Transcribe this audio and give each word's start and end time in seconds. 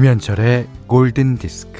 김현철의 0.00 0.66
골든 0.86 1.36
디스크. 1.36 1.78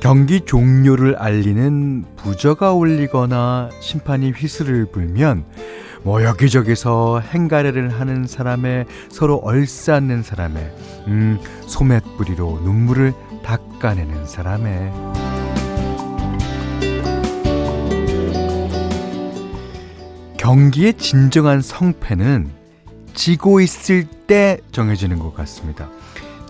경기 0.00 0.40
종료를 0.40 1.16
알리는 1.16 2.06
부저가 2.16 2.72
울리거나 2.72 3.68
심판이 3.82 4.30
휘슬을 4.30 4.86
불면 4.86 5.44
뭐 6.06 6.22
여기저기서 6.22 7.18
행가래를 7.18 7.88
하는 7.88 8.28
사람의 8.28 8.86
서로 9.10 9.38
얼싸는 9.38 10.22
사람의 10.22 10.72
음 11.08 11.38
소맷부리로 11.66 12.60
눈물을 12.62 13.12
닦아내는 13.46 14.26
사람의 14.26 14.92
경기의 20.36 20.94
진정한 20.94 21.62
성패는 21.62 22.50
지고 23.14 23.60
있을 23.60 24.04
때 24.04 24.58
정해지는 24.72 25.20
것 25.20 25.34
같습니다. 25.34 25.88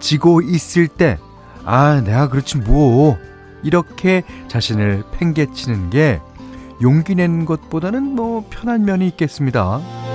지고 0.01 0.41
있을 0.41 0.89
때, 0.89 1.19
아, 1.65 2.01
내가 2.05 2.29
그렇지 2.29 2.59
뭐. 2.59 3.17
이렇게 3.63 4.23
자신을 4.49 5.05
팽개치는 5.13 5.91
게 5.91 6.21
용기 6.83 7.15
내는 7.15 7.45
것보다는 7.45 8.03
뭐 8.15 8.47
편한 8.51 8.85
면이 8.85 9.07
있겠습니다. 9.09 10.06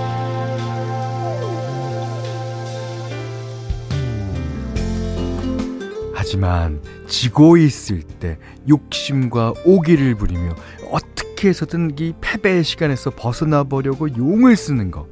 하지만 6.32 6.82
지고 7.08 7.58
있을 7.58 8.04
때 8.04 8.38
욕심과 8.70 9.54
오기를 9.66 10.16
부리며 10.16 10.56
어떻게 10.90 11.50
해서든 11.50 11.92
이 12.00 12.14
패배의 12.22 12.64
시간에서 12.64 13.10
벗어나 13.10 13.64
보려고 13.64 14.08
용을 14.16 14.56
쓰는 14.56 14.92
것. 14.92 15.08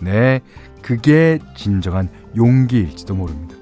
네, 0.00 0.40
그게 0.82 1.38
진정한 1.56 2.08
용기일지도 2.36 3.14
모릅니다. 3.14 3.54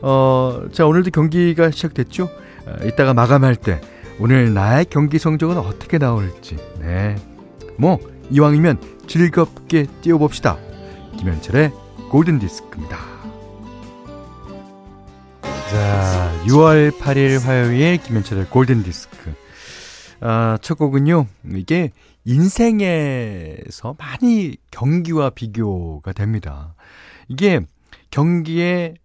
어, 0.00 0.66
자, 0.70 0.86
오늘도 0.86 1.10
경기가 1.10 1.72
시작됐죠? 1.72 2.30
어, 2.66 2.76
이따가 2.84 3.14
마감할 3.14 3.56
때 3.56 3.80
오늘 4.20 4.54
나의 4.54 4.86
경기 4.88 5.18
성적은 5.18 5.58
어떻게 5.58 5.98
나올지. 5.98 6.56
네. 6.78 7.16
뭐, 7.76 7.98
이왕이면 8.30 8.78
즐겁게 9.08 9.86
뛰어봅시다. 10.02 10.56
김현철의 11.18 11.72
골든 12.10 12.38
디스크입니다. 12.38 13.12
자, 15.72 16.01
6월 16.46 16.90
8일 16.98 17.40
화요일 17.40 17.98
김현철의 17.98 18.50
골든 18.50 18.82
디스크. 18.82 19.32
아, 20.20 20.58
첫 20.60 20.76
곡은요. 20.76 21.26
이게 21.54 21.92
인생에서 22.24 23.94
많이 23.96 24.56
경기와 24.72 25.30
비교가 25.30 26.12
됩니다. 26.12 26.74
이게 27.28 27.60
경기의 28.10 28.96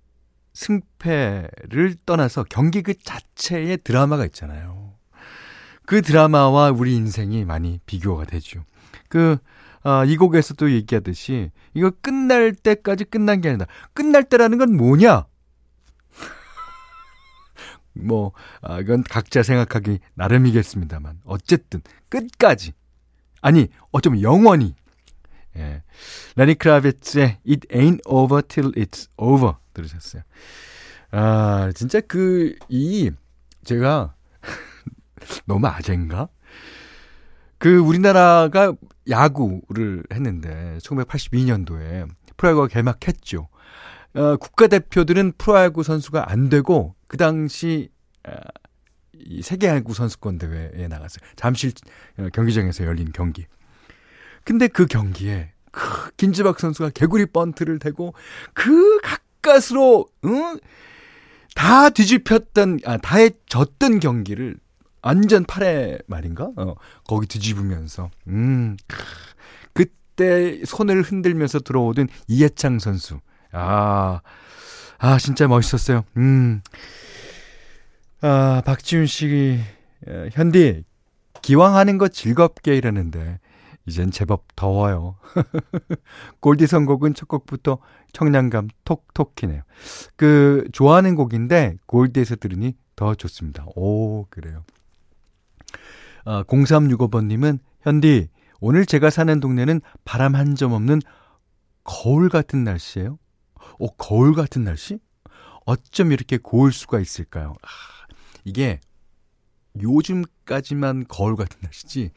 승패를 0.54 1.98
떠나서 2.08 2.44
경기 2.50 2.82
그 2.82 2.96
자체의 2.96 3.80
드라마가 3.84 4.26
있잖아요. 4.26 4.94
그 5.86 6.02
드라마와 6.02 6.72
우리 6.72 6.96
인생이 6.96 7.46
많이 7.46 7.80
비교가 7.86 8.26
되죠. 8.26 8.64
그, 9.10 9.38
아, 9.84 10.04
이 10.06 10.18
곡에서도 10.18 10.72
얘기하듯이, 10.72 11.52
이거 11.76 11.92
끝날 12.02 12.54
때까지 12.54 13.06
끝난 13.06 13.42
게 13.42 13.50
아니다. 13.50 13.68
끝날 13.94 14.24
때라는 14.24 14.58
건 14.58 14.76
뭐냐? 14.76 15.26
뭐, 18.02 18.32
아, 18.62 18.80
이건 18.80 19.04
각자 19.04 19.44
생각하기 19.44 20.00
나름이겠습니다만. 20.16 21.22
어쨌든, 21.26 21.82
끝까지. 22.10 22.74
아니, 23.42 23.68
어쩌면 23.92 24.22
영원히. 24.22 24.76
예. 25.58 25.84
레니 26.36 26.56
크라비츠의 26.56 27.40
It 27.48 27.68
Ain't 27.70 28.02
Over 28.06 28.42
Till 28.44 28.74
It's 28.74 29.08
Over 29.18 29.56
들으셨어요. 29.74 30.22
아, 31.12 31.72
진짜 31.76 32.02
그, 32.02 32.56
이, 32.70 33.12
제가, 33.64 34.16
너무 35.46 35.68
아재인가? 35.68 36.30
그 37.58 37.78
우리나라가 37.78 38.74
야구를 39.10 40.04
했는데 40.12 40.78
1982년도에 40.84 42.08
프로야구가 42.38 42.68
개막했죠. 42.68 43.48
어, 44.14 44.38
국가대표들은 44.38 45.34
프로야구 45.38 45.84
선수가 45.84 46.32
안 46.32 46.50
되고 46.50 46.96
그 47.08 47.18
당시 47.18 47.90
어, 48.28 48.34
이 49.14 49.42
세계야구 49.42 49.94
선수권 49.94 50.38
대회에 50.38 50.88
나갔어요. 50.88 51.28
잠실 51.36 51.72
어, 52.18 52.28
경기장에서 52.34 52.86
열린 52.86 53.12
경기. 53.12 53.46
근데 54.44 54.68
그 54.68 54.86
경기에 54.86 55.52
그 55.72 56.12
김지박 56.18 56.60
선수가 56.60 56.92
개구리 56.92 57.28
번트를 57.28 57.80
대고 57.80 58.14
그 58.54 59.00
가까스로 59.02 60.08
응? 60.26 60.60
다 61.56 61.90
뒤집혔던 61.90 62.80
아 62.86 62.98
다해 62.98 63.32
졌던 63.48 64.00
경기를 64.00 64.58
완전 65.02 65.44
팔에 65.46 66.00
말인가? 66.08 66.52
어, 66.56 66.76
거기 67.06 67.28
뒤집으면서 67.28 68.10
음 68.28 68.78
그때 69.74 70.62
손을 70.66 71.02
흔들면서 71.02 71.60
들어오던 71.60 72.10
이해창 72.28 72.80
선수 72.80 73.20
아, 73.52 74.22
아 75.00 75.18
진짜 75.18 75.48
멋있었어요. 75.48 76.04
음. 76.18 76.62
아 78.22 78.62
박지훈 78.66 79.06
씨 79.06 79.60
현디 80.32 80.84
기왕 81.42 81.76
하는 81.76 81.98
거 81.98 82.08
즐겁게 82.08 82.76
이러는데 82.76 83.40
이젠 83.86 84.12
제법 84.12 84.44
더워요. 84.56 85.16
골디 86.42 86.68
선곡은 86.68 87.14
첫 87.14 87.28
곡부터 87.28 87.78
청량감 88.12 88.68
톡톡히네요. 88.84 89.62
그 90.16 90.68
좋아하는 90.74 91.16
곡인데 91.16 91.78
골디에서 91.86 92.36
들으니 92.38 92.76
더 92.96 93.16
좋습니다. 93.16 93.66
오 93.76 94.26
그래요. 94.30 94.64
아, 96.26 96.44
0365번님은 96.44 97.60
현디 97.82 98.28
오늘 98.60 98.86
제가 98.86 99.10
사는 99.10 99.40
동네는 99.40 99.80
바람 100.04 100.36
한 100.36 100.56
점 100.56 100.74
없는 100.74 101.00
거울 101.84 102.28
같은 102.28 102.64
날씨예요. 102.66 103.18
어 103.80 103.88
거울 103.96 104.34
같은 104.34 104.64
날씨? 104.64 105.00
어쩜 105.66 106.12
이렇게 106.12 106.38
고울 106.38 106.72
수가 106.72 107.00
있을까요? 107.00 107.56
아, 107.62 107.68
이게 108.46 108.80
요즘까지만 109.82 111.06
거울 111.08 111.36
같은 111.36 111.60
날씨지, 111.62 112.12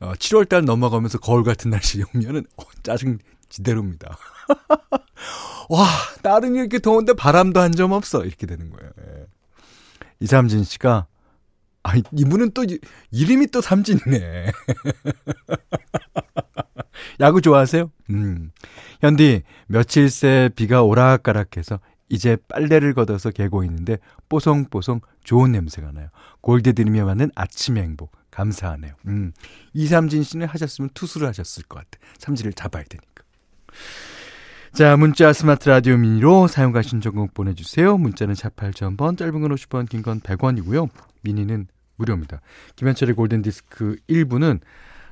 어, 0.00 0.12
7월달 0.14 0.64
넘어가면서 0.64 1.18
거울 1.18 1.44
같은 1.44 1.70
날씨 1.70 2.02
오면은, 2.14 2.44
어, 2.56 2.64
짜증 2.82 3.18
지대로입니다. 3.48 4.18
와, 5.70 5.86
나는 6.22 6.56
이렇게 6.56 6.78
더운데 6.80 7.12
바람도 7.14 7.60
한 7.60 7.72
점 7.72 7.92
없어. 7.92 8.24
이렇게 8.24 8.46
되는 8.46 8.70
거예요. 8.70 8.90
예. 9.06 9.26
이삼진 10.20 10.64
씨가, 10.64 11.06
아, 11.84 11.92
이분은 12.12 12.50
또, 12.52 12.64
이름이 13.12 13.48
또 13.48 13.60
삼진이네. 13.60 14.50
야구 17.20 17.40
좋아하세요? 17.40 17.90
음. 18.10 18.50
현디, 19.04 19.42
며칠 19.66 20.08
새 20.08 20.48
비가 20.56 20.82
오락가락해서 20.82 21.78
이제 22.08 22.38
빨래를 22.48 22.94
걷어서 22.94 23.30
개고 23.30 23.62
있는데 23.64 23.98
뽀송뽀송 24.30 25.02
좋은 25.24 25.52
냄새가 25.52 25.92
나요. 25.92 26.08
골드 26.40 26.72
들으며 26.72 27.04
맞는 27.04 27.30
아침의 27.34 27.82
행복. 27.82 28.12
감사하네요. 28.30 28.94
음. 29.06 29.32
이삼진 29.74 30.22
씨는 30.22 30.46
하셨으면 30.46 30.88
투수를 30.94 31.28
하셨을 31.28 31.64
것 31.64 31.80
같아. 31.80 32.04
삼진을 32.18 32.54
잡아야 32.54 32.82
되니까. 32.84 33.24
자, 34.72 34.96
문자 34.96 35.34
스마트 35.34 35.68
라디오 35.68 35.98
미니로 35.98 36.48
사용과 36.48 36.80
신청곡 36.80 37.34
보내주세요. 37.34 37.98
문자는 37.98 38.34
샵 38.34 38.56
8000번, 38.56 39.18
짧은 39.18 39.40
건 39.40 39.54
50원, 39.54 39.88
긴건 39.88 40.20
100원이고요. 40.20 40.88
미니는 41.20 41.68
무료입니다. 41.96 42.40
김현철의 42.76 43.14
골든디스크 43.14 43.98
1부는 44.08 44.60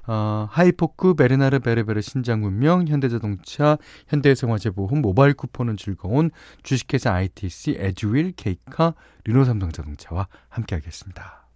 어, 0.06 0.48
하이포크, 0.50 1.14
베르나르 1.14 1.60
베르베르 1.60 2.00
신작 2.00 2.33
문명, 2.33 2.88
현대자동차, 2.88 3.78
현대해상화재보험, 4.08 5.00
모바일 5.00 5.34
쿠폰은 5.34 5.76
즐거운 5.76 6.30
주식회사 6.62 7.12
ITC, 7.12 7.76
에듀윌, 7.78 8.32
케이카, 8.32 8.94
르노삼성자동차와 9.24 10.26
함께하겠습니다. 10.48 11.46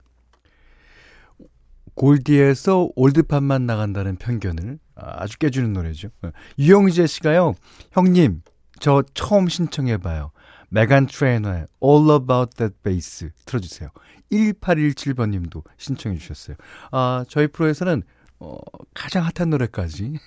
골디에서 1.94 2.90
올드팝만 2.94 3.66
나간다는 3.66 4.16
편견을 4.16 4.78
아주 4.94 5.38
깨주는 5.38 5.72
노래죠. 5.72 6.08
어, 6.22 6.30
유영재 6.58 7.06
씨가요, 7.06 7.54
형님, 7.92 8.42
저 8.78 9.02
처음 9.14 9.48
신청해봐요. 9.48 10.30
메간 10.68 11.06
트레이너의 11.06 11.66
All 11.82 12.10
About 12.20 12.56
That 12.56 12.74
Bass 12.82 13.30
틀어주세요. 13.44 13.88
1817번님도 14.30 15.64
신청해 15.78 16.18
주셨어요. 16.18 16.56
아, 16.90 17.24
저희 17.28 17.46
프로에서는 17.46 18.02
어, 18.38 18.58
가장 18.94 19.24
핫한 19.24 19.50
노래까지 19.50 20.18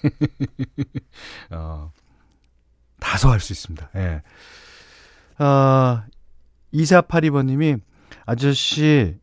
어, 1.52 1.92
다소 3.00 3.30
할 3.30 3.40
수 3.40 3.54
있습니다. 3.54 3.90
예. 3.96 4.22
아, 5.38 6.06
2482번님이 6.74 7.82
아저씨 8.26 9.18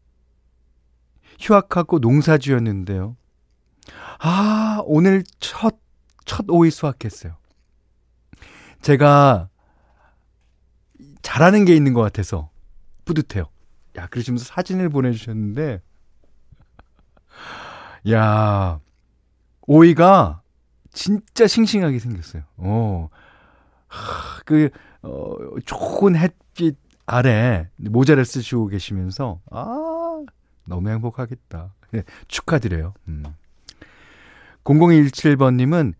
휴학하고 1.40 1.98
농사 2.00 2.38
지었는데요. 2.38 3.16
아, 4.18 4.80
오늘 4.86 5.22
첫, 5.40 5.78
첫 6.24 6.46
오이 6.48 6.70
수확했어요. 6.70 7.36
제가 8.82 9.48
잘하는 11.22 11.64
게 11.64 11.74
있는 11.74 11.92
것 11.92 12.00
같아서 12.02 12.50
뿌듯해요. 13.04 13.44
야, 13.96 14.06
그러시면서 14.06 14.44
사진을 14.44 14.88
보내주셨는데, 14.88 15.82
야, 18.10 18.80
오이가 19.66 20.42
진짜 20.92 21.46
싱싱하게 21.46 21.98
생겼어요. 21.98 22.42
어, 22.56 23.08
그, 24.44 24.70
어, 25.02 25.36
좋은 25.64 26.16
햇빛 26.16 26.76
아래 27.06 27.68
모자를 27.76 28.24
쓰시고 28.24 28.68
계시면서, 28.68 29.40
아, 29.50 30.22
너무 30.66 30.88
행복하겠다. 30.90 31.74
네, 31.92 32.02
축하드려요. 32.28 32.94
음. 33.08 33.24
0017번님은 34.64 35.94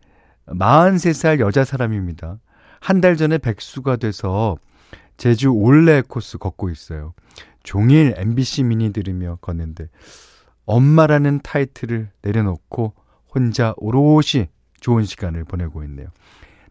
43살 0.47 1.41
여자 1.41 1.65
사람입니다. 1.65 2.39
한 2.81 3.01
달 3.01 3.17
전에 3.17 3.39
백수가 3.39 3.97
돼서 3.97 4.57
제주 5.17 5.49
올레 5.51 6.03
코스 6.03 6.39
걷고 6.39 6.71
있어요. 6.71 7.15
종일 7.65 8.15
MBC 8.17 8.63
미니 8.65 8.93
들으며 8.93 9.39
걷는데 9.41 9.89
엄마라는 10.67 11.41
타이틀을 11.43 12.11
내려놓고 12.23 12.95
혼자 13.35 13.75
오롯이 13.79 14.49
좋은 14.81 15.05
시간을 15.05 15.45
보내고 15.45 15.83
있네요. 15.85 16.09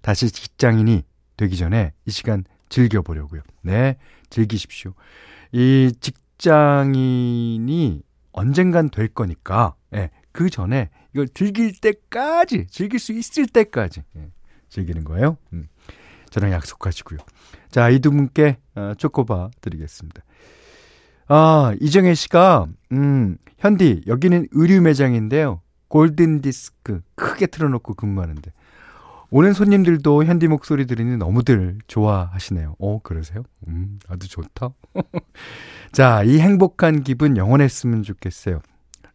다시 0.02 0.30
직장인이 0.32 1.04
되기 1.38 1.58
전에 1.58 1.94
이 2.06 2.12
시간 2.12 2.44
즐겨보려고요. 2.70 3.42
네, 3.64 3.98
즐기십시오. 4.30 4.94
이 5.52 5.92
직장인이 6.00 8.04
언젠간 8.32 8.90
될 8.90 9.08
거니까, 9.08 9.76
예, 9.96 10.10
그 10.32 10.50
전에 10.50 10.90
이걸 11.14 11.28
즐길 11.30 11.80
때까지, 11.80 12.68
즐길 12.68 13.00
수 13.00 13.14
있을 13.14 13.48
때까지, 13.48 14.04
예, 14.18 14.30
즐기는 14.70 15.04
거예요. 15.04 15.38
음, 15.54 15.68
저랑 16.30 16.52
약속하시고요. 16.52 17.20
자, 17.72 17.90
이 17.90 18.00
두 18.00 18.12
분께 18.12 18.58
어, 18.76 18.94
초코바 18.98 19.52
드리겠습니다. 19.62 20.22
아, 21.28 21.74
이정혜 21.82 22.14
씨가, 22.14 22.68
음, 22.92 23.38
현디, 23.58 24.04
여기는 24.08 24.48
의류 24.52 24.82
매장인데요. 24.82 25.62
골든 25.88 26.42
디스크 26.42 27.02
크게 27.16 27.48
틀어놓고 27.48 27.96
근무하는데. 27.96 28.52
오는 29.32 29.54
손님들도 29.54 30.24
현디 30.24 30.48
목소리 30.48 30.86
들으니 30.86 31.18
너무들 31.18 31.80
좋아하시네요. 31.88 32.76
어, 32.80 33.00
그러세요? 33.02 33.44
음, 33.68 34.00
아주 34.08 34.30
좋다. 34.30 34.70
자, 35.92 36.24
이 36.24 36.40
행복한 36.40 37.02
기분 37.04 37.36
영원했으면 37.38 38.04
좋겠어요. 38.04 38.62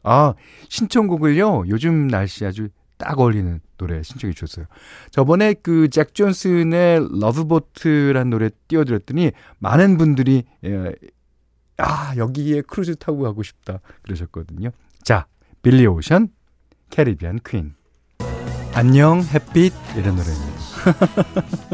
아, 0.03 0.35
신청곡을요, 0.69 1.65
요즘 1.69 2.09
날씨 2.09 2.45
아주 2.45 2.69
딱 2.99 3.19
어울리는 3.19 3.61
노래 3.79 4.03
신청해 4.03 4.35
주셨어요. 4.35 4.67
저번에 5.11 5.55
그 5.55 5.89
잭 5.89 6.13
존슨의 6.15 7.07
러브보트란 7.21 8.29
노래 8.31 8.51
띄워드렸더니 8.69 9.31
많은 9.59 9.97
분들이, 9.97 10.45
예, 10.65 10.93
아, 11.81 12.15
여기에 12.17 12.63
크루즈 12.63 12.97
타고 12.97 13.23
가고 13.23 13.43
싶다. 13.43 13.81
그러셨거든요. 14.03 14.71
자, 15.03 15.27
빌리 15.63 15.87
오션, 15.87 16.29
Caribbean 16.91 17.41
Queen. 17.45 17.75
안녕, 18.75 19.23
햇빛. 19.23 19.73
이런 19.97 20.17
노래입니다. 20.17 20.61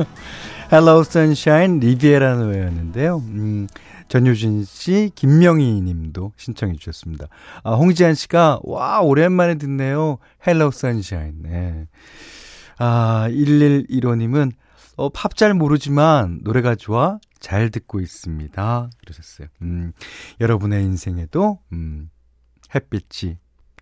Hello 0.72 1.00
Sunshine, 1.00 1.78
리비에라 1.78 2.36
노래였는데요. 2.36 3.18
음, 3.18 3.66
전효진 4.08 4.64
씨, 4.64 5.10
김명희 5.14 5.80
님도 5.82 6.32
신청해 6.36 6.74
주셨습니다. 6.74 7.26
아, 7.62 7.74
홍지한 7.74 8.14
씨가, 8.14 8.60
와, 8.62 9.00
오랜만에 9.00 9.56
듣네요. 9.56 10.18
Hello 10.46 10.70
Sunshine. 10.72 11.34
네. 11.42 11.86
아, 12.78 13.28
1115님은, 13.30 14.52
어, 14.96 15.08
팝 15.10 15.36
잘 15.36 15.54
모르지만 15.54 16.40
노래가 16.42 16.74
좋아 16.74 17.18
잘 17.38 17.70
듣고 17.70 18.00
있습니다. 18.00 18.90
그러셨어요. 18.98 19.48
음, 19.62 19.92
여러분의 20.40 20.82
인생에도, 20.84 21.60
음, 21.72 22.10
햇빛이 22.74 23.38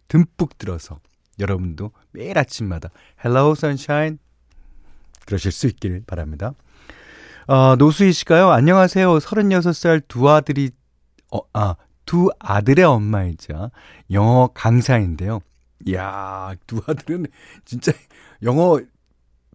듬뿍 0.08 0.58
들어서 0.58 1.00
여러분도 1.38 1.92
매일 2.12 2.38
아침마다 2.38 2.90
Hello 3.24 3.52
Sunshine 3.52 4.18
그러실 5.26 5.52
수 5.52 5.66
있길 5.66 6.04
바랍니다. 6.06 6.54
어, 7.46 7.76
노수희 7.76 8.12
씨가요. 8.12 8.50
안녕하세요. 8.50 9.18
36살 9.18 10.02
두 10.08 10.28
아들이 10.30 10.70
어, 11.32 11.40
아, 11.52 11.76
두 12.06 12.30
아들의 12.38 12.84
엄마이자 12.84 13.70
영어 14.10 14.48
강사인데요. 14.54 15.40
이야, 15.86 16.54
두 16.66 16.82
아들은 16.86 17.26
진짜 17.64 17.92
영어 18.42 18.80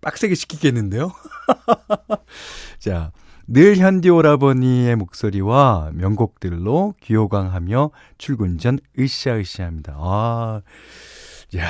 빡세게 0.01 0.36
시키겠는데요? 0.36 1.12
자, 2.80 3.12
늘 3.51 3.78
현디 3.78 4.12
오라버니의 4.12 4.96
목소리와 4.96 5.90
명곡들로 5.96 6.94
귀호강하며 7.01 7.90
출근 8.19 8.60
전 8.60 8.78
으쌰으쌰합니다. 8.98 9.96
아, 9.98 10.62
야. 11.57 11.68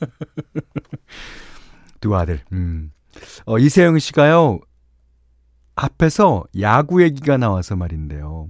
두 2.00 2.16
아들. 2.16 2.40
음. 2.52 2.92
어, 3.44 3.58
이세영 3.58 3.98
씨가요. 3.98 4.58
앞에서 5.76 6.44
야구 6.58 7.02
얘기가 7.02 7.36
나와서 7.36 7.76
말인데요. 7.76 8.48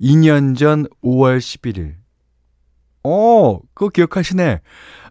2년 0.00 0.56
전 0.56 0.86
5월 1.04 1.36
11일. 1.36 1.96
어, 3.04 3.58
그거 3.74 3.90
기억하시네. 3.90 4.60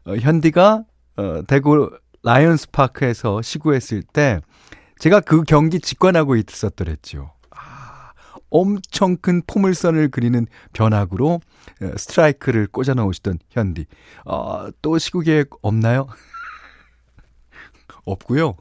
어, 0.05 0.15
현디가 0.15 0.85
어, 1.17 1.41
대구 1.47 1.91
라이언스 2.23 2.71
파크에서 2.71 3.43
시구했을 3.43 4.01
때 4.01 4.41
제가 5.01 5.19
그 5.19 5.41
경기 5.43 5.79
직관하고 5.79 6.35
있었더랬죠. 6.35 7.33
아, 7.49 8.11
엄청 8.51 9.17
큰 9.17 9.41
포물선을 9.47 10.09
그리는 10.11 10.45
변화구로 10.73 11.41
어, 11.81 11.97
스트라이크를 11.97 12.67
꽂아 12.67 12.93
넣으시던 12.93 13.39
현디. 13.49 13.87
어, 14.25 14.67
또 14.83 14.99
시구 14.99 15.21
계획 15.21 15.49
없나요? 15.63 16.07
없고요. 18.05 18.55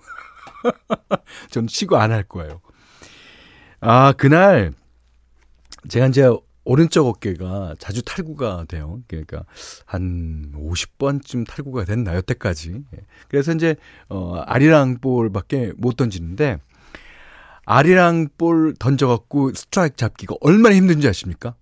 전 1.51 1.67
시구 1.69 1.99
안 1.99 2.11
할 2.11 2.23
거예요. 2.23 2.63
아, 3.81 4.13
그날 4.13 4.73
제가 5.89 6.07
이제 6.07 6.27
오른쪽 6.65 7.07
어깨가 7.07 7.77
자주 7.79 8.03
탈구가 8.03 8.67
돼요. 8.69 9.01
그러니까 9.09 9.45
한 9.87 10.53
50번쯤 10.55 11.47
탈구가 11.47 11.85
됐나 11.85 12.15
여태까지. 12.17 12.83
예. 12.95 12.99
그래서 13.29 13.53
이제 13.53 13.77
어 14.09 14.37
아리랑 14.47 14.99
볼밖에 14.99 15.73
못 15.77 15.97
던지는데 15.97 16.59
아리랑 17.65 18.29
볼 18.37 18.75
던져갖고 18.79 19.55
스트라이크 19.55 19.97
잡기가 19.97 20.35
얼마나 20.41 20.75
힘든지 20.75 21.09
아십니까? 21.09 21.55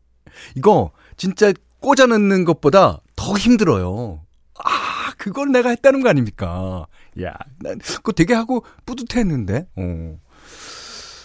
이거 0.57 0.91
진짜 1.17 1.53
꽂아 1.81 2.07
넣는 2.07 2.45
것보다 2.45 3.01
더 3.17 3.37
힘들어요. 3.37 4.21
아, 4.65 5.13
그걸 5.17 5.53
내가 5.53 5.71
했다는 5.71 6.03
거 6.03 6.09
아닙니까? 6.09 6.87
야, 7.23 7.35
난 7.61 7.79
그거 7.79 8.13
되게 8.13 8.35
하고 8.35 8.65
뿌듯했는데. 8.87 9.67
어. 9.77 10.19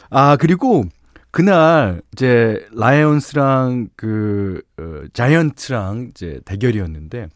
아, 0.09 0.35
그리고 0.35 0.85
그날 1.33 2.03
이제 2.11 2.63
라이온스랑 2.73 3.89
그 3.95 4.61
어, 4.77 5.01
자이언트랑 5.13 6.09
이제 6.11 6.39
대결이었는데 6.45 7.27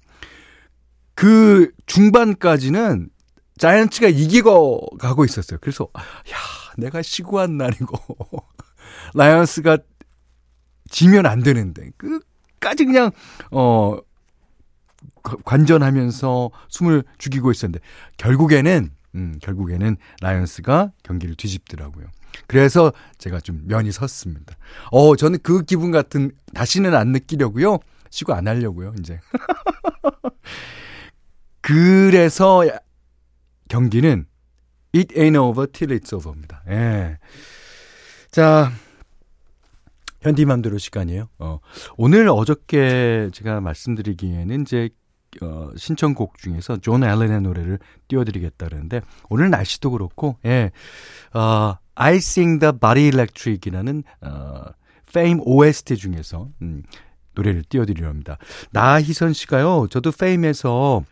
그 1.15 1.71
중반까지는 1.87 3.09
자이언츠가 3.57 4.09
이기고 4.09 4.97
가고 4.99 5.25
있었어요. 5.25 5.57
그래서 5.59 5.89
야, 5.95 6.37
내가 6.77 7.01
시구한 7.01 7.57
날이고 7.57 7.97
라이온스가 9.15 9.79
지면 10.91 11.25
안 11.25 11.41
되는데 11.41 11.89
끝까지 11.97 12.85
그냥 12.85 13.09
어 13.49 13.97
관전하면서 15.43 16.51
숨을 16.67 17.03
죽이고 17.17 17.49
있었는데 17.49 17.83
결국에는 18.17 18.91
음, 19.15 19.39
결국에는 19.41 19.97
라이언스가 20.21 20.91
경기를 21.01 21.33
뒤집더라고요. 21.33 22.05
그래서 22.47 22.91
제가 23.17 23.39
좀 23.39 23.61
면이 23.65 23.91
섰습니다. 23.91 24.55
어, 24.91 25.15
저는 25.15 25.39
그 25.43 25.63
기분 25.63 25.91
같은 25.91 26.31
다시는 26.53 26.95
안 26.95 27.11
느끼려고요. 27.11 27.79
시구 28.09 28.33
안 28.33 28.47
하려고요, 28.47 28.93
이제. 28.99 29.19
그래서 31.61 32.63
경기는 33.69 34.25
It 34.95 35.13
ain't 35.15 35.39
over 35.39 35.67
till 35.67 35.99
it's 35.99 36.13
over입니다. 36.13 36.63
예. 36.69 37.17
자, 38.31 38.71
현디맘대로 40.21 40.77
시간이에요. 40.77 41.27
어, 41.39 41.59
오늘 41.97 42.29
어저께 42.29 43.29
제가 43.33 43.61
말씀드리기에는 43.61 44.61
이제 44.61 44.89
어, 45.41 45.69
신청곡 45.75 46.37
중에서 46.37 46.77
존 46.77 47.03
앨런의 47.03 47.41
노래를 47.41 47.79
띄워드리겠다 48.07 48.67
그러는데 48.67 49.01
오늘 49.29 49.49
날씨도 49.49 49.91
그렇고 49.91 50.37
예, 50.45 50.71
어, 51.33 51.75
I 51.97 52.15
Sing 52.17 52.59
the 52.59 52.71
Body 52.71 53.07
Electric이라는 53.07 54.03
어, 54.21 54.63
Fame 55.09 55.41
OST 55.43 55.97
중에서 55.97 56.49
음, 56.61 56.83
노래를 57.33 57.63
띄워드리려 57.63 58.07
합니다. 58.07 58.37
나희선 58.71 59.33
씨가요. 59.33 59.87
저도 59.89 60.11
Fame에서 60.13 61.03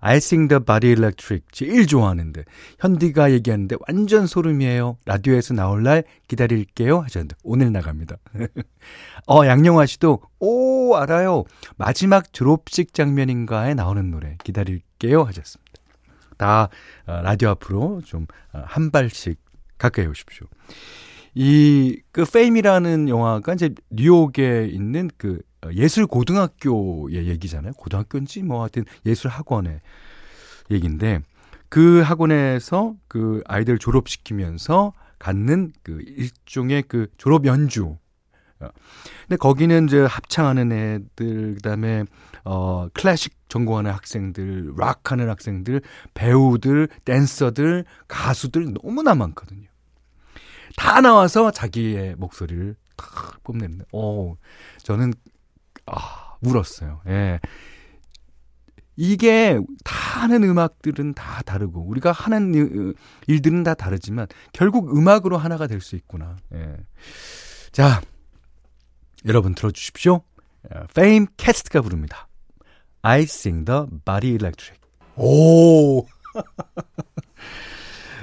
I 0.00 0.16
Sing 0.16 0.48
the 0.48 0.64
Body 0.64 0.92
Electric 0.92 1.44
제일 1.52 1.86
좋아하는데 1.86 2.44
현디가 2.78 3.32
얘기하는데 3.32 3.76
완전 3.86 4.26
소름이에요. 4.26 4.96
라디오에서 5.04 5.52
나올 5.52 5.82
날 5.82 6.04
기다릴게요 6.26 7.00
하셨는데 7.00 7.36
오늘 7.44 7.70
나갑니다. 7.70 8.16
어 9.28 9.46
양영화 9.46 9.84
씨도 9.84 10.22
오 10.38 10.94
알아요. 10.96 11.44
마지막 11.76 12.32
졸업식 12.32 12.94
장면인가에 12.94 13.74
나오는 13.74 14.10
노래 14.10 14.36
기다릴게요 14.42 15.22
하셨습니다. 15.22 15.70
다 16.38 16.70
어, 17.06 17.20
라디오 17.20 17.50
앞으로 17.50 18.00
좀한 18.02 18.86
어, 18.86 18.90
발씩 18.90 19.38
가까이 19.80 20.06
오십시오. 20.06 20.46
이, 21.34 22.00
그, 22.12 22.24
페임이라는 22.24 23.08
영화가 23.08 23.54
이제 23.54 23.70
뉴욕에 23.90 24.66
있는 24.66 25.10
그 25.16 25.40
예술 25.72 26.06
고등학교의 26.06 27.28
얘기잖아요. 27.28 27.72
고등학교인지 27.74 28.42
뭐 28.42 28.60
하여튼 28.60 28.84
예술 29.06 29.30
학원의 29.30 29.80
얘기인데 30.70 31.20
그 31.68 32.00
학원에서 32.00 32.94
그 33.08 33.42
아이들 33.46 33.78
졸업시키면서 33.78 34.92
갖는 35.18 35.72
그 35.82 36.02
일종의 36.02 36.84
그 36.88 37.06
졸업 37.16 37.46
연주. 37.46 37.96
어. 38.60 38.68
근데 39.22 39.36
거기는 39.36 39.86
이제 39.86 40.00
합창하는 40.02 40.72
애들, 40.72 41.54
그 41.54 41.60
다음에, 41.62 42.04
어, 42.44 42.88
클래식 42.92 43.34
전공하는 43.48 43.90
학생들, 43.90 44.72
락 44.76 45.12
하는 45.12 45.30
학생들, 45.30 45.80
배우들, 46.12 46.88
댄서들, 47.04 47.84
가수들 48.08 48.74
너무나 48.82 49.14
많거든요. 49.14 49.69
다 50.76 51.00
나와서 51.00 51.50
자기의 51.50 52.16
목소리를 52.16 52.76
탁 52.96 53.42
뽐내는. 53.44 53.84
어, 53.92 54.34
저는 54.82 55.12
아, 55.86 56.36
울었어요. 56.42 57.00
예. 57.08 57.40
이게 58.96 59.58
다 59.84 60.20
하는 60.22 60.42
음악들은 60.44 61.14
다 61.14 61.42
다르고 61.42 61.80
우리가 61.80 62.12
하는 62.12 62.94
일들은 63.26 63.62
다 63.62 63.72
다르지만 63.74 64.26
결국 64.52 64.94
음악으로 64.94 65.38
하나가 65.38 65.66
될 65.66 65.80
수 65.80 65.96
있구나. 65.96 66.36
예. 66.54 66.76
자, 67.72 68.02
여러분 69.26 69.54
들어주십시오. 69.54 70.20
페임 70.94 71.26
캐스트가 71.38 71.80
부릅니다. 71.80 72.28
I 73.02 73.22
sing 73.22 73.64
the 73.64 73.86
body 74.04 74.34
electric. 74.34 74.78
오! 75.16 76.06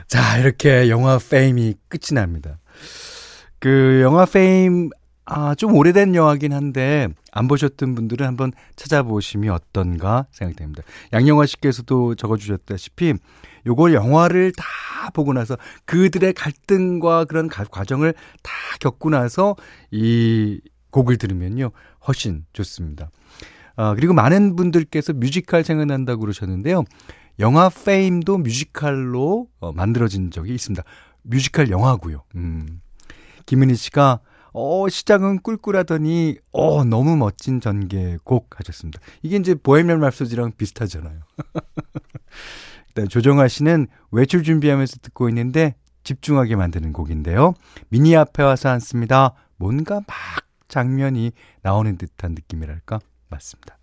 자, 0.08 0.38
이렇게 0.38 0.90
영화 0.90 1.20
페임이 1.20 1.76
끝이 1.90 2.16
납니다. 2.16 2.60
그 3.60 4.00
영화 4.02 4.26
페임 4.26 4.90
아, 5.26 5.54
좀 5.56 5.76
오래된 5.76 6.16
영화긴 6.16 6.54
한데 6.54 7.10
안 7.34 7.50
보셨던 7.50 7.94
분들은 7.96 8.26
한번 8.26 8.54
찾아보시면 8.78 9.54
어떤가 9.54 10.26
생각됩니다. 10.32 10.84
양영화 11.12 11.46
씨께서도 11.46 12.16
적어주셨다시피 12.16 13.16
요걸 13.66 13.94
영화를 13.94 14.54
다 14.56 14.64
보고 15.14 15.34
나서 15.34 15.58
그들의 15.84 16.32
갈등과 16.32 17.26
그런 17.26 17.50
과정을 17.50 18.14
다 18.42 18.52
겪고 18.80 19.10
나서 19.10 19.58
이 19.92 20.62
곡을 20.92 21.18
들으면요 21.18 21.72
훨씬 22.08 22.46
좋습니다. 22.54 23.10
아, 23.76 23.94
그리고 23.96 24.14
많은 24.14 24.56
분들께서 24.56 25.12
뮤지컬 25.12 25.66
생각난다고 25.66 26.22
그러셨는데요. 26.22 26.86
영화 27.40 27.70
페임도 27.70 28.40
뮤지컬로 28.40 29.48
어, 29.60 29.72
만들어진 29.72 30.32
적이 30.32 30.56
있습니다. 30.56 30.84
뮤지컬 31.24 31.70
영화고요. 31.70 32.24
음. 32.36 32.82
김은희 33.46 33.76
씨가 33.76 34.22
어, 34.60 34.90
시작은 34.90 35.42
꿀꿀하더니, 35.42 36.38
어, 36.52 36.84
너무 36.84 37.16
멋진 37.16 37.62
전개곡 37.62 38.60
하셨습니다. 38.60 39.00
이게 39.22 39.36
이제 39.36 39.54
Bohemian 39.54 40.00
Rhapsody랑 40.00 40.58
비슷하잖아요. 40.58 41.20
일단 42.88 43.08
조정아 43.08 43.50
씨는 43.50 43.86
외출 44.10 44.42
준비하면서 44.42 44.98
듣고 45.04 45.30
있는데 45.30 45.76
집중하게 46.04 46.56
만드는 46.56 46.92
곡인데요. 46.92 47.54
미니 47.90 48.16
앞에 48.16 48.42
와서 48.42 48.70
앉습니다. 48.70 49.36
뭔가 49.58 50.02
막 50.08 50.16
장면이 50.70 51.34
나오는 51.62 51.96
듯한 51.96 52.32
느낌이랄까? 52.32 53.00
맞습니다. 53.30 53.78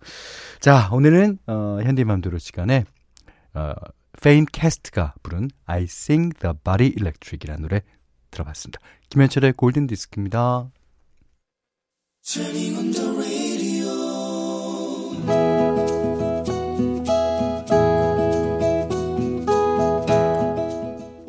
자, 0.59 0.89
오늘은, 0.91 1.37
어, 1.47 1.79
현대맘대로 1.83 2.37
시간에, 2.37 2.83
어, 3.55 3.73
페임 4.21 4.45
캐스트가 4.45 5.15
부른 5.23 5.49
I 5.65 5.83
Sing 5.83 6.37
the 6.39 6.53
Body 6.63 6.93
Electric이라는 6.97 7.61
노래 7.61 7.81
들어봤습니다. 8.31 8.79
김현철의 9.09 9.53
골든 9.53 9.87
디스크입니다. 9.87 10.69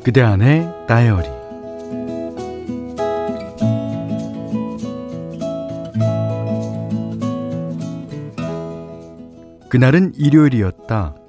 그대 0.03 0.21
안의 0.21 0.87
다이어리 0.87 1.27
그날은 9.69 10.13
일요일이었다. 10.15 11.26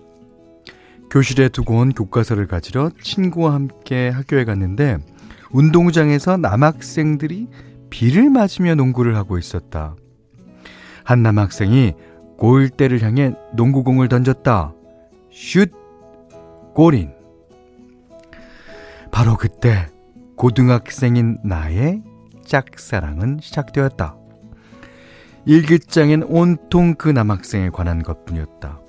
교실에 1.10 1.48
두고 1.48 1.78
온 1.78 1.92
교과서를 1.92 2.46
가지러 2.46 2.90
친구와 3.02 3.54
함께 3.54 4.08
학교에 4.08 4.44
갔는데 4.44 4.98
운동장에서 5.50 6.36
남학생들이 6.36 7.48
비를 7.90 8.28
맞으며 8.30 8.74
농구를 8.74 9.16
하고 9.16 9.38
있었다. 9.38 9.96
한 11.04 11.22
남학생이 11.22 11.94
골대를 12.36 13.02
향해 13.02 13.32
농구공을 13.54 14.08
던졌다. 14.08 14.74
슛! 15.32 15.72
골인. 16.74 17.12
바로 19.10 19.36
그때 19.36 19.88
고등학생인 20.36 21.38
나의 21.42 22.02
짝사랑은 22.44 23.38
시작되었다. 23.42 24.16
일기장엔 25.46 26.24
온통 26.24 26.94
그 26.94 27.08
남학생에 27.08 27.70
관한 27.70 28.02
것 28.02 28.24
뿐이었다. 28.26 28.80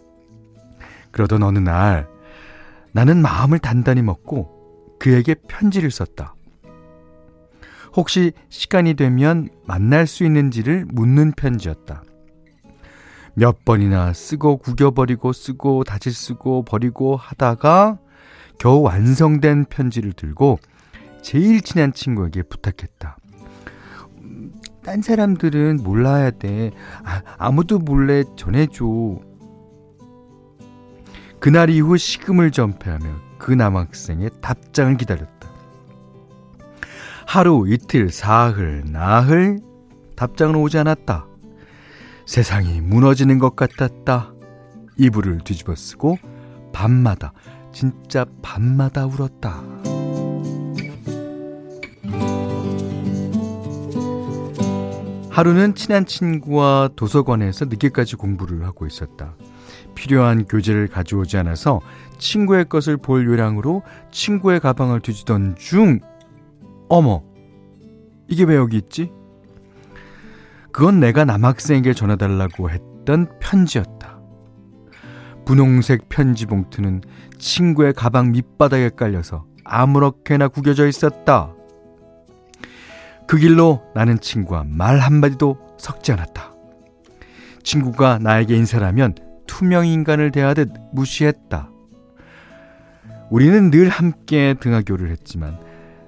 그러던 1.11 1.43
어느 1.43 1.59
날 1.59 2.07
나는 2.91 3.21
마음을 3.21 3.59
단단히 3.59 4.01
먹고 4.01 4.97
그에게 4.99 5.35
편지를 5.47 5.91
썼다. 5.91 6.35
혹시 7.95 8.33
시간이 8.49 8.93
되면 8.95 9.49
만날 9.65 10.05
수 10.05 10.23
있는지를 10.23 10.85
묻는 10.91 11.31
편지였다. 11.31 12.03
몇 13.33 13.63
번이나 13.63 14.13
쓰고 14.13 14.57
구겨버리고 14.57 15.33
쓰고 15.33 15.83
다시 15.83 16.11
쓰고 16.11 16.63
버리고 16.63 17.15
하다가 17.15 17.99
겨우 18.57 18.81
완성된 18.81 19.65
편지를 19.65 20.13
들고 20.13 20.59
제일 21.21 21.61
친한 21.61 21.93
친구에게 21.93 22.43
부탁했다. 22.43 23.17
딴 24.83 25.01
사람들은 25.01 25.77
몰라야 25.83 26.31
돼. 26.31 26.71
아, 27.03 27.21
아무도 27.37 27.79
몰래 27.79 28.23
전해줘. 28.35 29.19
그날 31.39 31.69
이후 31.69 31.97
식음을 31.97 32.51
전폐하며 32.51 33.37
그 33.37 33.51
남학생의 33.51 34.29
답장을 34.41 34.97
기다렸다. 34.97 35.49
하루, 37.25 37.65
이틀, 37.67 38.09
사흘, 38.09 38.83
나흘 38.87 39.59
답장은 40.15 40.55
오지 40.55 40.77
않았다. 40.79 41.27
세상이 42.25 42.81
무너지는 42.81 43.39
것 43.39 43.55
같았다. 43.55 44.33
이불을 44.97 45.39
뒤집어 45.45 45.75
쓰고 45.75 46.17
밤마다, 46.73 47.31
진짜 47.71 48.25
밤마다 48.41 49.05
울었다. 49.05 49.63
하루는 55.29 55.73
친한 55.75 56.05
친구와 56.05 56.89
도서관에서 56.97 57.65
늦게까지 57.65 58.17
공부를 58.17 58.65
하고 58.65 58.85
있었다. 58.85 59.35
필요한 59.99 60.45
교재를 60.45 60.87
가져오지 60.87 61.35
않아서 61.39 61.81
친구의 62.19 62.69
것을 62.69 62.95
볼 62.95 63.27
요량으로 63.27 63.83
친구의 64.11 64.61
가방을 64.61 65.01
뒤지던 65.01 65.57
중 65.57 65.99
어머, 66.87 67.21
이게 68.29 68.45
왜 68.45 68.55
여기 68.55 68.77
있지? 68.77 69.11
그건 70.71 71.01
내가 71.01 71.25
남학생에게 71.25 71.93
전해달라고 71.93 72.69
했던 72.69 73.27
편지였다. 73.41 74.21
분홍색 75.45 76.07
편지 76.07 76.45
봉투는 76.45 77.01
친구의 77.37 77.91
가방 77.91 78.31
밑바닥에 78.31 78.91
깔려서 78.95 79.45
아무렇게나 79.65 80.47
구겨져 80.47 80.87
있었다. 80.87 81.53
그 83.27 83.37
길로 83.37 83.83
나는 83.93 84.17
친구와 84.19 84.63
말 84.65 84.99
한마디도 84.99 85.57
섞지 85.77 86.13
않았다. 86.13 86.53
친구가 87.63 88.19
나에게 88.19 88.55
인사를 88.55 88.85
하면 88.87 89.13
투명 89.49 89.87
인간을 89.87 90.31
대하듯 90.31 90.71
무시했다. 90.93 91.71
우리는 93.31 93.71
늘 93.71 93.89
함께 93.89 94.53
등하교를 94.59 95.09
했지만 95.09 95.57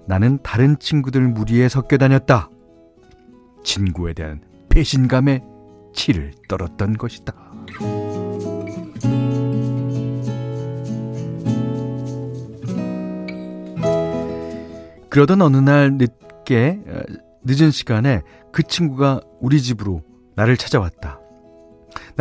나는 0.06 0.38
다른 0.44 0.78
친구들 0.78 1.22
무리에 1.22 1.68
섞여 1.68 1.98
다녔다. 1.98 2.50
친구에 3.64 4.14
대한 4.14 4.42
배신감에 4.70 5.44
치를 5.94 6.34
떨었던 6.48 6.98
것이다. 6.98 7.34
그러던 15.10 15.42
어느 15.42 15.58
날 15.58 15.94
늦게 15.94 16.80
어, 16.88 17.02
늦은 17.44 17.72
시간에 17.72 18.22
그 18.52 18.62
친구가 18.62 19.22
우리 19.40 19.62
집으로 19.62 20.04
나를 20.36 20.58
찾아왔다. 20.58 21.21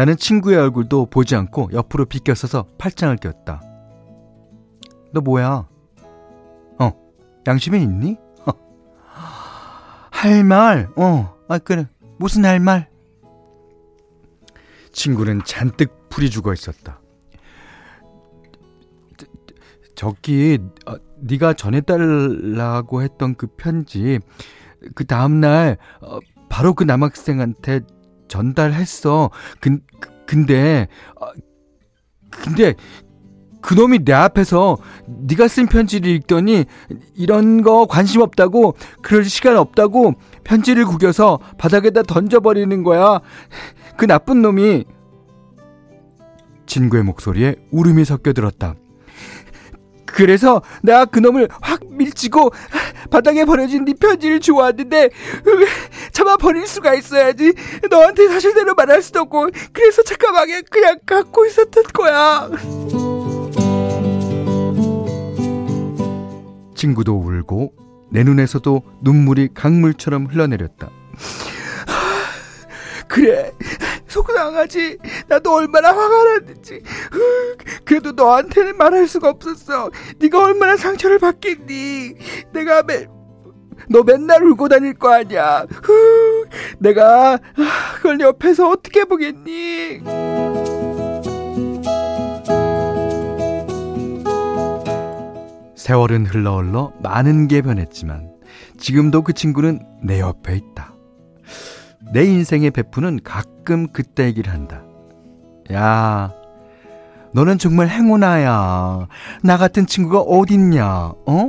나는 0.01 0.17
친구의 0.17 0.57
얼굴도 0.57 1.11
보지 1.11 1.37
않고 1.37 1.69
옆으로 1.75 2.07
비껴서서 2.07 2.65
팔짱을 2.79 3.19
꼈다. 3.19 3.61
너 5.13 5.21
뭐야? 5.21 5.69
어, 6.79 6.93
양심이 7.47 7.83
있니? 7.83 8.17
어. 8.47 8.53
할 10.11 10.43
말, 10.43 10.89
어, 10.97 11.37
아, 11.49 11.59
그래. 11.59 11.87
무슨 12.19 12.47
할 12.47 12.61
말? 12.61 12.89
친구는 14.91 15.43
잔뜩 15.45 16.09
풀이 16.09 16.31
죽어 16.31 16.55
있었다. 16.55 16.99
저기, 19.95 20.59
어, 20.87 20.95
네가 21.19 21.53
전해달라고 21.53 23.03
했던 23.03 23.35
그 23.35 23.49
편지, 23.49 24.19
그 24.95 25.05
다음날, 25.05 25.77
어, 26.01 26.21
바로 26.49 26.73
그 26.73 26.85
남학생한테 26.85 27.81
전달했어. 28.31 29.31
그, 29.61 29.79
근데, 30.27 30.89
어, 31.21 31.27
근데, 32.31 32.75
그놈이 33.61 34.05
내 34.05 34.13
앞에서 34.15 34.79
네가 35.07 35.49
쓴 35.49 35.67
편지를 35.67 36.11
읽더니 36.13 36.65
이런 37.15 37.61
거 37.61 37.87
관심 37.87 38.23
없다고 38.23 38.75
그럴 39.03 39.25
시간 39.25 39.59
없다고 39.59 40.15
편지를 40.45 40.87
구겨서 40.87 41.39
바닥에다 41.59 42.05
던져버리는 42.05 42.83
거야. 42.83 43.21
그 43.99 44.07
나쁜 44.07 44.41
놈이 44.41 44.87
친구의 46.65 47.03
목소리에 47.03 47.57
울음이 47.71 48.07
섞여 48.07 48.33
들었다. 48.33 48.77
그래서 50.07 50.63
내가 50.83 51.05
그놈을 51.05 51.49
확 51.61 51.81
밀치고 51.89 52.51
바닥에 53.11 53.45
버려진 53.45 53.85
네 53.85 53.95
편지를 53.95 54.41
주워왔는데 54.41 55.11
참아 56.13 56.37
버릴 56.37 56.67
수가 56.67 56.95
있어야지 56.95 57.55
너한테 57.89 58.29
사실대로 58.29 58.75
말할 58.75 59.03
수도 59.03 59.21
없고 59.21 59.49
그래서 59.73 60.03
잠깐만에 60.03 60.63
그냥 60.71 60.99
갖고 61.07 61.47
있었던 61.47 61.85
거야. 61.95 62.51
친구도 66.75 67.15
울고 67.19 67.75
내 68.11 68.25
눈에서도 68.25 68.83
눈물이 69.03 69.51
강물처럼 69.55 70.27
흘러내렸다. 70.27 70.91
그래 73.07 73.53
속상하지? 74.11 74.99
나도 75.29 75.55
얼마나 75.55 75.89
화가 75.91 76.25
났는지. 76.25 76.83
그래도 77.85 78.13
너한테는 78.13 78.77
말할 78.77 79.07
수가 79.07 79.31
없었어. 79.31 79.91
네가 80.19 80.43
얼마나 80.43 80.77
상처를 80.77 81.19
받겠니? 81.19 82.15
내가 82.53 82.83
매, 82.83 83.07
너 83.89 84.03
맨날 84.03 84.43
울고 84.45 84.69
다닐 84.69 84.95
거 84.95 85.13
아니야. 85.13 85.67
내가 86.79 87.39
그걸 87.97 88.21
옆에서 88.21 88.69
어떻게 88.69 89.05
보겠니? 89.05 90.01
세월은 95.77 96.27
흘러 96.27 96.59
흘러 96.59 96.93
많은 97.03 97.49
게 97.49 97.63
변했지만 97.63 98.31
지금도 98.79 99.23
그 99.23 99.33
친구는 99.33 99.81
내 100.05 100.21
옆에 100.21 100.57
있다. 100.57 100.95
내 102.13 102.25
인생의 102.25 102.71
베푸는 102.71 103.21
가끔 103.23 103.87
그때 103.89 104.25
얘기를 104.25 104.53
한다. 104.53 104.83
야, 105.73 106.33
너는 107.33 107.59
정말 107.59 107.89
행운아야. 107.89 109.07
나 109.43 109.57
같은 109.57 109.87
친구가 109.87 110.21
어딨냐? 110.21 111.13
어? 111.27 111.47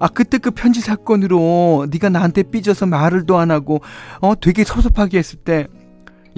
아 0.00 0.08
그때 0.08 0.38
그 0.38 0.50
편지 0.50 0.80
사건으로 0.80 1.86
네가 1.90 2.08
나한테 2.08 2.42
삐져서 2.42 2.86
말을도 2.86 3.38
안 3.38 3.50
하고 3.50 3.80
어 4.20 4.34
되게 4.34 4.64
섭섭하게 4.64 5.18
했을 5.18 5.38
때, 5.38 5.66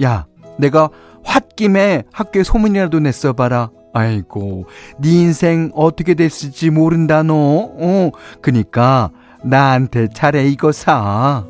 야, 0.03 0.27
내가 0.59 0.89
홧김에 1.23 2.03
학교에 2.13 2.43
소문이라도 2.43 2.99
냈어 2.99 3.33
봐라. 3.33 3.71
아이고, 3.93 4.65
네 4.99 5.09
인생 5.09 5.71
어떻게 5.73 6.13
됐을지 6.13 6.69
모른다, 6.69 7.23
너. 7.23 7.33
어, 7.33 8.11
그니까, 8.41 9.09
나한테 9.41 10.09
차례 10.13 10.45
이거 10.47 10.73
사. 10.73 11.45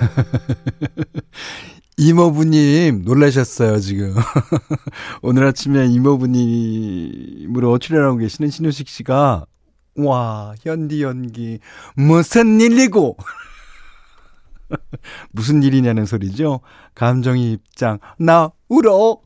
이모부님 1.96 3.02
놀라셨어요 3.04 3.78
지금. 3.80 4.14
오늘 5.22 5.44
아침에 5.46 5.86
이모부님으로 5.86 7.78
출연하고 7.78 8.16
계시는 8.18 8.50
신효식 8.50 8.88
씨가 8.88 9.44
와 9.96 10.54
현디 10.62 11.02
연기 11.02 11.58
무슨 11.94 12.60
일이고 12.60 13.16
무슨 15.32 15.62
일이냐는 15.62 16.06
소리죠. 16.06 16.60
감정이 16.94 17.52
입장. 17.52 17.98
나 18.18 18.50
울어. 18.68 19.18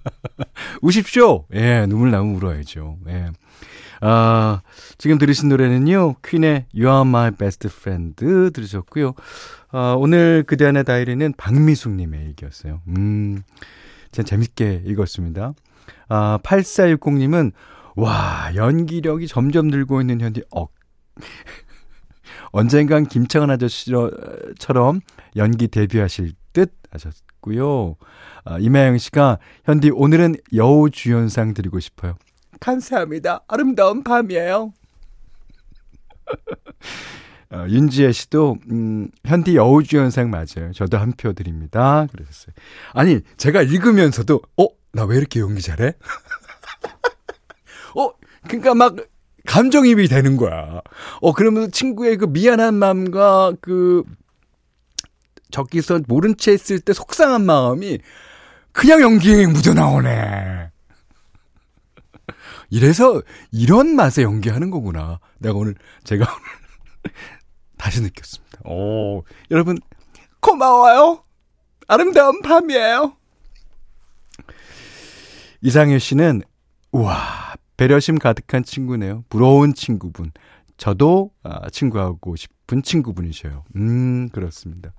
우십시오. 0.82 1.46
예, 1.54 1.86
눈물 1.86 2.10
나면 2.10 2.34
울어야죠. 2.36 2.98
예. 3.08 3.30
아, 4.02 4.62
지금 4.96 5.18
들으신 5.18 5.48
노래는요, 5.50 6.16
퀸의 6.24 6.66
You 6.74 6.88
Are 6.88 7.02
My 7.02 7.30
Best 7.32 7.68
Friend 7.70 8.50
들으셨고요. 8.52 9.14
아, 9.72 9.94
오늘 9.98 10.42
그대 10.46 10.66
안의 10.66 10.84
다이리는 10.84 11.34
박미숙 11.36 11.92
님의 11.92 12.26
얘기였어요. 12.28 12.80
음, 12.88 13.42
참 14.10 14.24
재밌게 14.24 14.84
읽었습니다. 14.86 15.52
아, 16.08 16.38
8460님은, 16.42 17.52
와, 17.96 18.50
연기력이 18.54 19.28
점점 19.28 19.68
늘고 19.68 20.00
있는 20.00 20.20
현디, 20.20 20.44
억. 20.50 20.72
언젠간 22.52 23.06
김창완 23.06 23.50
아저씨처럼 23.50 25.00
연기 25.36 25.68
데뷔하실 25.68 26.32
듯 26.52 26.72
하셨고요. 26.90 27.96
아, 28.44 28.58
임하영 28.58 28.98
씨가 28.98 29.38
현디 29.64 29.90
오늘은 29.90 30.34
여우 30.54 30.90
주연상 30.90 31.54
드리고 31.54 31.78
싶어요. 31.80 32.16
감사합니다. 32.58 33.40
아름다운 33.48 34.02
밤이에요. 34.02 34.72
어, 37.52 37.66
윤지혜 37.68 38.12
씨도 38.12 38.56
음, 38.70 39.08
현디 39.24 39.56
여우주연상 39.56 40.30
맞아요. 40.30 40.72
저도 40.74 40.98
한 40.98 41.12
표 41.16 41.32
드립니다. 41.32 42.06
그러셨어요. 42.12 42.54
아니 42.92 43.20
제가 43.36 43.62
읽으면서도 43.62 44.40
어 44.56 44.66
나 44.92 45.04
왜 45.04 45.16
이렇게 45.18 45.38
연기 45.38 45.62
잘해? 45.62 45.92
어 47.96 48.10
그러니까 48.48 48.74
막 48.74 48.96
감정입이 49.46 50.08
되는 50.08 50.36
거야. 50.36 50.80
어, 51.20 51.32
그러면서 51.32 51.70
친구의 51.70 52.16
그 52.16 52.26
미안한 52.26 52.74
마음과 52.74 53.54
그, 53.60 54.04
저기서 55.50 56.00
모른 56.06 56.36
채 56.36 56.52
했을 56.52 56.78
때 56.80 56.92
속상한 56.92 57.44
마음이 57.44 57.98
그냥 58.72 59.00
연기에 59.00 59.46
묻어 59.46 59.74
나오네. 59.74 60.70
이래서 62.70 63.20
이런 63.50 63.96
맛에 63.96 64.22
연기하는 64.22 64.70
거구나. 64.70 65.18
내가 65.38 65.56
오늘, 65.56 65.74
제가 66.04 66.24
다시 67.76 68.00
느꼈습니다. 68.00 68.60
오, 68.64 69.24
여러분, 69.50 69.78
고마워요. 70.40 71.24
아름다운 71.88 72.40
밤이에요. 72.42 73.16
이상효 75.62 75.98
씨는, 75.98 76.42
우와, 76.92 77.49
배려심 77.80 78.18
가득한 78.18 78.62
친구네요. 78.62 79.24
부러운 79.30 79.72
친구분. 79.72 80.32
저도 80.76 81.30
아, 81.42 81.70
친구하고 81.70 82.36
싶은 82.36 82.82
친구분이셔요. 82.82 83.64
음, 83.76 84.28
그렇습니다. 84.28 84.92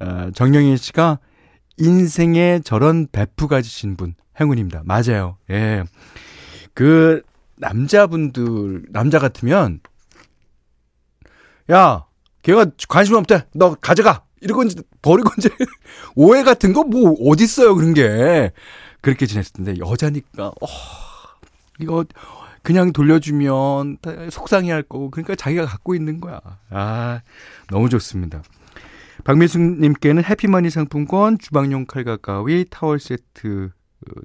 아, 0.00 0.32
정영희 0.34 0.76
씨가 0.76 1.20
인생에 1.76 2.62
저런 2.64 3.06
베프 3.12 3.46
가지신 3.46 3.96
분 3.96 4.16
행운입니다. 4.40 4.82
맞아요. 4.86 5.36
예. 5.50 5.84
그 6.74 7.22
남자분들 7.58 8.86
남자 8.88 9.20
같으면 9.20 9.78
야, 11.70 12.06
걔가 12.42 12.66
관심 12.88 13.14
없대. 13.14 13.46
너 13.54 13.76
가져가. 13.76 14.24
이러고 14.40 14.64
이제 14.64 14.82
버리고 15.00 15.30
이제 15.38 15.48
오해 16.16 16.42
같은 16.42 16.72
거 16.72 16.82
뭐 16.82 17.14
어디 17.30 17.44
있어요 17.44 17.76
그런 17.76 17.94
게 17.94 18.50
그렇게 19.00 19.26
지냈을 19.26 19.52
텐데 19.52 19.74
여자니까 19.78 20.48
어. 20.48 20.66
이거 21.80 22.04
그냥 22.62 22.92
돌려주면 22.92 23.98
속상해 24.30 24.70
할 24.70 24.82
거고 24.82 25.10
그러니까 25.10 25.34
자기가 25.34 25.66
갖고 25.66 25.94
있는 25.94 26.20
거야. 26.20 26.40
아, 26.70 27.20
너무 27.68 27.88
좋습니다. 27.88 28.42
박미숙님께는 29.24 30.24
해피머니 30.24 30.70
상품권, 30.70 31.38
주방용 31.38 31.86
칼과 31.86 32.16
가위, 32.16 32.64
타월 32.68 32.98
세트 32.98 33.70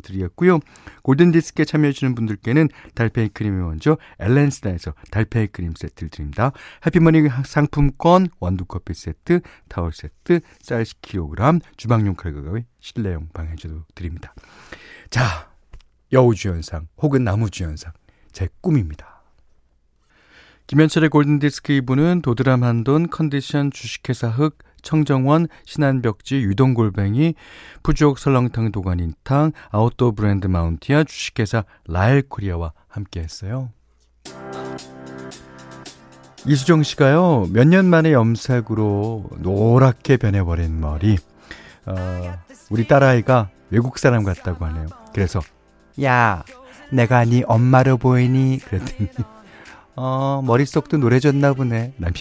드리겠고요. 0.03 0.59
골든디스크에 1.03 1.65
참여해주시는 1.65 2.15
분들께는 2.15 2.69
달팽이 2.93 3.29
크림의 3.29 3.65
원조 3.65 3.97
엘렌스다에서 4.19 4.93
달팽이 5.11 5.47
크림 5.47 5.73
세트를 5.75 6.09
드립니다. 6.09 6.53
해피머니 6.85 7.27
상품권, 7.43 8.29
원두커피 8.39 8.93
세트, 8.93 9.41
타월 9.67 9.91
세트, 9.91 10.39
쌀 10.61 10.83
10kg, 10.83 11.61
주방용 11.75 12.15
칼과 12.15 12.41
실내용 12.79 13.27
방해제도 13.33 13.83
드립니다. 13.95 14.33
자, 15.09 15.49
여우주연상 16.15 16.87
혹은 17.01 17.23
나무주연상 17.23 17.91
제 18.31 18.47
꿈입니다. 18.61 19.21
김현철의 20.67 21.09
골든디스크 21.09 21.73
2부는 21.81 22.23
도드람 22.23 22.63
한돈 22.63 23.09
컨디션 23.09 23.69
주식회사 23.69 24.29
흑 24.29 24.57
청정원, 24.81 25.47
신한벽지, 25.65 26.35
유동골뱅이, 26.37 27.33
푸주옥 27.83 28.17
설렁탕 28.19 28.71
도가니탕, 28.71 29.51
아웃도어 29.71 30.11
브랜드 30.11 30.47
마운티아, 30.47 31.03
주식회사 31.03 31.65
라엘코리아와 31.87 32.71
함께 32.87 33.19
했어요. 33.21 33.71
이수정 36.45 36.83
씨가요, 36.83 37.47
몇 37.51 37.67
년 37.67 37.85
만에 37.85 38.13
염색으로 38.13 39.29
노랗게 39.39 40.17
변해버린 40.17 40.79
머리. 40.79 41.17
어, 41.87 41.95
우리 42.69 42.87
딸아이가 42.87 43.49
외국 43.71 43.97
사람 43.97 44.23
같다고 44.23 44.65
하네요. 44.65 44.85
그래서, 45.13 45.41
야, 46.03 46.43
내가 46.91 47.25
네 47.25 47.43
엄마로 47.47 47.97
보이니? 47.97 48.59
그랬더니, 48.65 49.09
어, 49.95 50.41
머릿속도 50.43 50.97
노래졌나 50.97 51.53
보네. 51.53 51.93
라며. 51.99 52.13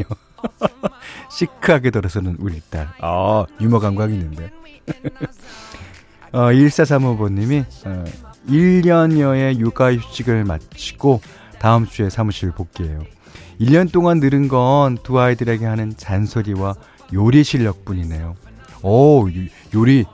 시크하게 1.30 1.90
들어서는 1.90 2.36
우리 2.38 2.60
딸. 2.70 2.88
아, 3.00 3.44
유머 3.60 3.80
감각 3.80 4.10
있는데. 4.12 4.50
어, 6.32 6.38
1435번님이, 6.50 7.64
어, 7.86 8.04
1년여의 8.48 9.58
육아휴직을 9.58 10.44
마치고 10.44 11.20
다음 11.58 11.86
주에 11.86 12.10
사무실 12.10 12.50
복귀해요. 12.50 13.00
1년 13.60 13.90
동안 13.90 14.18
늘은 14.20 14.48
건 14.48 14.98
두 15.02 15.18
아이들에게 15.20 15.64
하는 15.64 15.96
잔소리와 15.96 16.74
요리 17.14 17.44
실력 17.44 17.84
뿐이네요. 17.84 18.34
오, 18.82 19.26
요리 19.74 20.04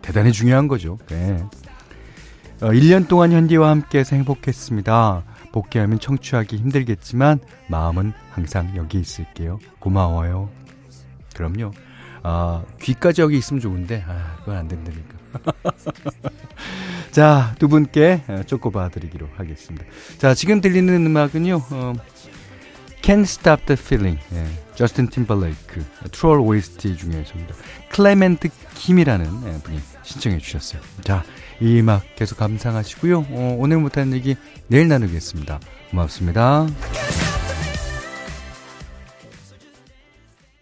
대단히 0.00 0.32
중요한 0.32 0.68
거죠. 0.68 0.96
네. 1.08 1.44
어, 2.60 2.70
1년 2.70 3.06
동안 3.06 3.30
현디와 3.30 3.70
함께해서 3.70 4.16
행복했습니다. 4.16 5.22
복귀하면 5.52 6.00
청취하기 6.00 6.56
힘들겠지만 6.56 7.38
마음은 7.68 8.12
항상 8.30 8.72
여기 8.76 8.98
있을게요. 8.98 9.60
고마워요. 9.78 10.50
그럼요. 11.34 11.70
아, 12.24 12.64
귀까지 12.80 13.22
여기 13.22 13.38
있으면 13.38 13.60
좋은데, 13.60 14.04
아, 14.08 14.36
그건 14.40 14.56
안 14.56 14.68
된다니까. 14.68 15.18
자, 17.12 17.54
두 17.60 17.68
분께 17.68 18.22
쪼꼬봐 18.46 18.88
드리기로 18.88 19.28
하겠습니다. 19.36 19.84
자, 20.18 20.34
지금 20.34 20.60
들리는 20.60 21.06
음악은요, 21.06 21.62
어, 21.70 21.92
Can't 23.02 23.22
Stop 23.22 23.66
the 23.66 23.80
Feeling. 23.80 24.20
예, 24.32 24.46
저스틴 24.74 25.08
팀벌레이크, 25.08 25.84
트롤 26.10 26.40
OST 26.40 26.96
중에서입니다. 26.96 27.54
클레멘트 27.90 28.48
김이라는 28.74 29.26
예, 29.46 29.62
분이 29.62 29.78
신청해 30.02 30.38
주셨어요. 30.38 30.82
자, 31.02 31.22
이 31.60 31.80
음악 31.80 32.02
계속 32.16 32.38
감상하시고요. 32.38 33.26
어, 33.30 33.56
오늘 33.58 33.78
못한 33.78 34.12
얘기 34.12 34.36
내일 34.68 34.88
나누겠습니다. 34.88 35.60
고맙습니다. 35.90 36.66